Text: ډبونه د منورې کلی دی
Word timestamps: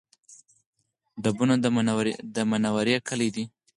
ډبونه 1.23 1.55
د 2.35 2.39
منورې 2.51 2.97
کلی 3.07 3.29
دی 3.35 3.43